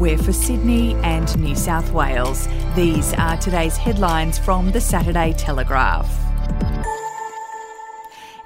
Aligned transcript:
We're 0.00 0.18
for 0.18 0.32
Sydney 0.32 0.94
and 1.04 1.38
New 1.38 1.54
South 1.54 1.92
Wales. 1.92 2.48
These 2.74 3.14
are 3.14 3.36
today's 3.36 3.76
headlines 3.76 4.38
from 4.38 4.72
the 4.72 4.80
Saturday 4.80 5.34
Telegraph. 5.34 6.23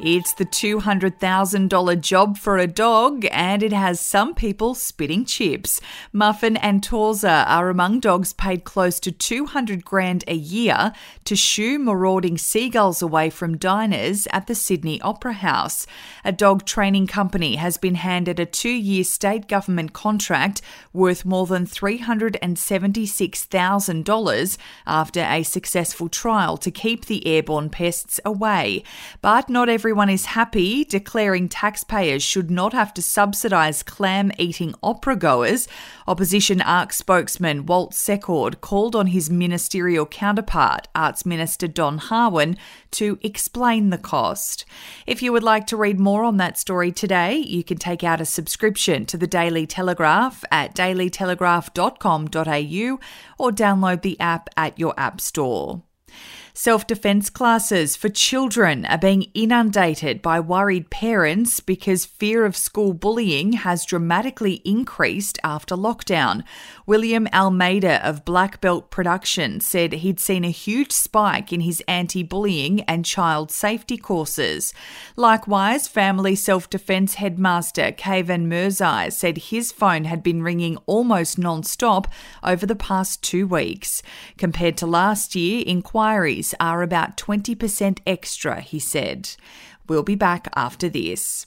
It's 0.01 0.33
the 0.33 0.47
$200,000 0.47 2.01
job 2.01 2.39
for 2.39 2.57
a 2.57 2.69
dog, 2.69 3.27
and 3.33 3.65
it 3.65 3.73
has 3.73 3.99
some 3.99 4.33
people 4.33 4.77
spitting 4.77 5.25
chips. 5.25 5.81
Muffin 6.13 6.57
and 6.57 6.83
Torza 6.83 7.45
are 7.49 7.69
among 7.69 7.99
dogs 7.99 8.33
paid 8.33 8.63
close 8.63 9.01
to 9.01 9.11
200 9.11 9.85
grand 9.85 10.23
a 10.29 10.37
year 10.37 10.93
to 11.25 11.35
shoo 11.35 11.81
marauding 11.81 12.39
seagulls 12.39 13.03
away 13.03 13.29
from 13.29 13.57
diners 13.57 14.29
at 14.33 14.47
the 14.47 14.55
Sydney 14.55 15.01
Opera 15.01 15.33
House. 15.33 15.85
A 16.25 16.31
dog 16.31 16.65
training 16.65 17.09
company 17.09 17.57
has 17.57 17.77
been 17.77 17.97
handed 17.97 18.39
a 18.39 18.47
two 18.47 18.71
year 18.71 19.03
state 19.03 19.49
government 19.49 19.95
contract 19.95 20.63
worth 20.93 21.25
more 21.25 21.47
than 21.47 21.67
$376,000 21.67 24.59
after 24.87 25.21
a 25.21 25.43
successful 25.43 26.09
trial 26.09 26.57
to 26.57 26.71
keep 26.71 27.07
the 27.07 27.27
airborne 27.27 27.69
pests 27.69 28.21
away. 28.25 28.85
But 29.21 29.49
not 29.49 29.69
every 29.69 29.88
everyone 29.89 30.11
is 30.11 30.27
happy, 30.27 30.85
declaring 30.85 31.49
taxpayers 31.49 32.23
should 32.23 32.51
not 32.51 32.75
have 32.75 32.93
to 32.93 33.01
subsidise 33.01 33.83
clam 33.83 34.31
eating 34.37 34.75
opera 34.83 35.17
goers, 35.17 35.67
opposition 36.07 36.61
arts 36.61 36.99
spokesman 36.99 37.65
Walt 37.65 37.95
Secord 37.95 38.61
called 38.61 38.95
on 38.95 39.07
his 39.07 39.31
ministerial 39.31 40.05
counterpart, 40.05 40.89
Arts 40.95 41.25
Minister 41.25 41.67
Don 41.67 41.99
Harwin, 41.99 42.59
to 42.91 43.19
explain 43.23 43.89
the 43.89 43.97
cost. 43.97 44.67
If 45.07 45.23
you 45.23 45.33
would 45.33 45.43
like 45.43 45.67
to 45.69 45.77
read 45.79 45.99
more 45.99 46.23
on 46.23 46.37
that 46.37 46.59
story 46.59 46.93
today, 46.93 47.39
you 47.39 47.65
can 47.65 47.79
take 47.79 48.05
out 48.05 48.21
a 48.21 48.27
subscription 48.27 49.07
to 49.07 49.17
the 49.17 49.27
Daily 49.27 49.67
Telegraph 49.67 50.45
at 50.51 50.75
dailytelegraph.com.au 50.75 52.99
or 53.39 53.51
download 53.51 54.03
the 54.03 54.21
app 54.21 54.51
at 54.55 54.79
your 54.79 54.93
app 55.01 55.19
store. 55.19 55.81
Self 56.61 56.89
defense 56.89 57.31
classes 57.31 57.95
for 57.95 58.09
children 58.09 58.85
are 58.87 58.99
being 58.99 59.27
inundated 59.33 60.21
by 60.21 60.41
worried 60.41 60.91
parents 60.91 61.61
because 61.61 62.05
fear 62.05 62.45
of 62.45 62.57
school 62.57 62.95
bullying 62.95 63.53
has 63.53 63.85
dramatically 63.85 64.55
increased 64.65 65.39
after 65.45 65.77
lockdown. 65.77 66.43
William 66.85 67.29
Almeida 67.33 68.05
of 68.05 68.25
Black 68.25 68.61
Belt 68.61 68.91
Production 68.91 69.61
said 69.61 69.93
he'd 69.93 70.19
seen 70.19 70.45
a 70.45 70.51
huge 70.51 70.91
spike 70.91 71.53
in 71.53 71.61
his 71.61 71.81
anti 71.87 72.25
bullying 72.25 72.81
and 72.89 73.05
child 73.05 73.53
safety 73.53 73.97
courses. 73.97 74.75
Likewise, 75.15 75.87
family 75.87 76.35
self 76.35 76.69
defense 76.69 77.15
headmaster 77.15 77.93
Kavan 77.93 78.49
Mirzai 78.49 79.13
said 79.13 79.39
his 79.39 79.71
phone 79.71 80.07
had 80.07 80.25
been 80.25 80.43
ringing 80.43 80.77
almost 80.87 81.39
non 81.39 81.63
stop 81.63 82.09
over 82.43 82.67
the 82.67 82.75
past 82.75 83.23
two 83.23 83.47
weeks. 83.47 84.03
Compared 84.37 84.77
to 84.79 84.87
last 84.87 85.37
year, 85.37 85.63
inquiries 85.65 86.48
are 86.61 86.83
about 86.83 87.17
20% 87.17 87.99
extra, 88.07 88.61
he 88.61 88.79
said. 88.79 89.31
We'll 89.89 90.03
be 90.03 90.15
back 90.15 90.49
after 90.55 90.89
this. 90.89 91.47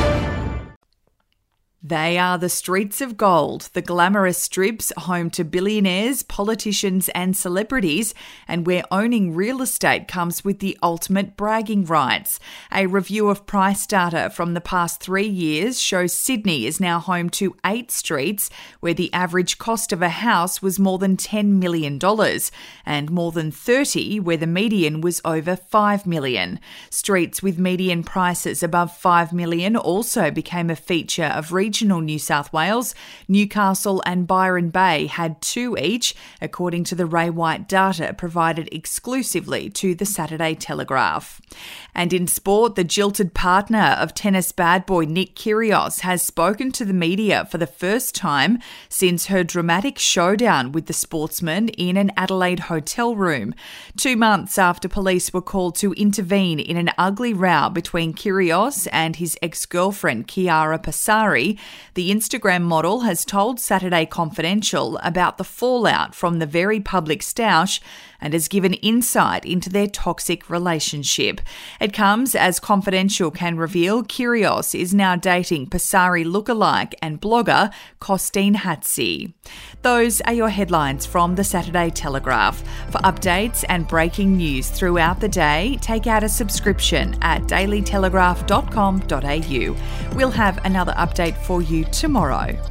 They 1.83 2.19
are 2.19 2.37
the 2.37 2.47
streets 2.47 3.01
of 3.01 3.17
gold, 3.17 3.69
the 3.73 3.81
glamorous 3.81 4.37
strips 4.37 4.93
home 4.97 5.31
to 5.31 5.43
billionaires, 5.43 6.21
politicians, 6.21 7.09
and 7.09 7.35
celebrities, 7.35 8.13
and 8.47 8.67
where 8.67 8.83
owning 8.91 9.33
real 9.33 9.63
estate 9.63 10.07
comes 10.07 10.45
with 10.45 10.59
the 10.59 10.77
ultimate 10.83 11.35
bragging 11.35 11.85
rights. 11.85 12.39
A 12.71 12.85
review 12.85 13.29
of 13.29 13.47
price 13.47 13.87
data 13.87 14.29
from 14.29 14.53
the 14.53 14.61
past 14.61 15.01
three 15.01 15.25
years 15.25 15.81
shows 15.81 16.13
Sydney 16.13 16.67
is 16.67 16.79
now 16.79 16.99
home 16.99 17.31
to 17.31 17.55
eight 17.65 17.89
streets 17.89 18.51
where 18.79 18.93
the 18.93 19.11
average 19.11 19.57
cost 19.57 19.91
of 19.91 20.03
a 20.03 20.09
house 20.09 20.61
was 20.61 20.77
more 20.77 20.99
than 20.99 21.17
$10 21.17 21.45
million, 21.47 21.99
and 22.85 23.09
more 23.09 23.31
than 23.31 23.49
30 23.49 24.19
where 24.19 24.37
the 24.37 24.45
median 24.45 25.01
was 25.01 25.19
over 25.25 25.55
5 25.55 26.05
million. 26.05 26.59
Streets 26.91 27.41
with 27.41 27.57
median 27.57 28.03
prices 28.03 28.61
above 28.61 28.95
5 28.95 29.33
million 29.33 29.75
also 29.75 30.29
became 30.29 30.69
a 30.69 30.75
feature 30.75 31.23
of 31.23 31.51
regional 31.51 31.70
regional 31.71 32.01
New 32.01 32.19
South 32.19 32.51
Wales, 32.51 32.93
Newcastle 33.29 34.03
and 34.05 34.27
Byron 34.27 34.71
Bay 34.71 35.05
had 35.05 35.41
two 35.41 35.77
each, 35.77 36.13
according 36.41 36.83
to 36.83 36.95
the 36.95 37.05
Ray 37.05 37.29
White 37.29 37.69
data 37.69 38.13
provided 38.13 38.67
exclusively 38.73 39.69
to 39.69 39.95
the 39.95 40.05
Saturday 40.05 40.53
Telegraph. 40.53 41.39
And 41.95 42.11
in 42.11 42.27
sport, 42.27 42.75
the 42.75 42.83
jilted 42.83 43.33
partner 43.33 43.95
of 43.97 44.13
tennis 44.13 44.51
bad 44.51 44.85
boy 44.85 45.05
Nick 45.05 45.33
Kyrgios 45.33 46.01
has 46.01 46.21
spoken 46.21 46.73
to 46.73 46.83
the 46.83 46.93
media 46.93 47.47
for 47.49 47.57
the 47.57 47.67
first 47.67 48.15
time 48.15 48.59
since 48.89 49.27
her 49.27 49.41
dramatic 49.41 49.97
showdown 49.97 50.73
with 50.73 50.87
the 50.87 50.93
sportsman 50.93 51.69
in 51.69 51.95
an 51.95 52.11
Adelaide 52.17 52.61
hotel 52.71 53.15
room. 53.15 53.55
Two 53.95 54.17
months 54.17 54.57
after 54.57 54.89
police 54.89 55.31
were 55.31 55.41
called 55.41 55.75
to 55.77 55.93
intervene 55.93 56.59
in 56.59 56.75
an 56.75 56.89
ugly 56.97 57.33
row 57.33 57.69
between 57.69 58.13
Kyrgios 58.13 58.89
and 58.91 59.15
his 59.15 59.37
ex 59.41 59.65
girlfriend 59.65 60.27
Chiara 60.27 60.77
Passari, 60.77 61.57
the 61.93 62.11
Instagram 62.11 62.63
model 62.63 63.01
has 63.01 63.25
told 63.25 63.59
Saturday 63.59 64.05
Confidential 64.05 64.97
about 65.03 65.37
the 65.37 65.43
fallout 65.43 66.15
from 66.15 66.39
the 66.39 66.45
very 66.45 66.79
public 66.79 67.21
stoush 67.21 67.79
and 68.21 68.33
has 68.33 68.47
given 68.47 68.73
insight 68.75 69.45
into 69.45 69.69
their 69.69 69.87
toxic 69.87 70.49
relationship. 70.49 71.41
It 71.79 71.93
comes 71.93 72.35
as 72.35 72.59
Confidential 72.59 73.31
can 73.31 73.57
reveal 73.57 74.03
Kyrgios 74.03 74.79
is 74.79 74.93
now 74.93 75.15
dating 75.15 75.67
Passari 75.67 76.25
lookalike 76.25 76.93
and 77.01 77.19
blogger 77.19 77.73
Costeen 77.99 78.55
Hatzi. 78.55 79.33
Those 79.81 80.21
are 80.21 80.33
your 80.33 80.49
headlines 80.49 81.05
from 81.05 81.35
the 81.35 81.43
Saturday 81.43 81.89
Telegraph. 81.89 82.61
For 82.91 82.99
updates 82.99 83.65
and 83.67 83.87
breaking 83.87 84.37
news 84.37 84.69
throughout 84.69 85.19
the 85.19 85.29
day, 85.29 85.77
take 85.81 86.07
out 86.07 86.23
a 86.23 86.29
subscription 86.29 87.17
at 87.21 87.41
dailytelegraph.com.au. 87.43 90.15
We'll 90.15 90.31
have 90.31 90.65
another 90.65 90.93
update 90.93 91.37
for 91.37 91.61
you 91.61 91.83
tomorrow. 91.85 92.70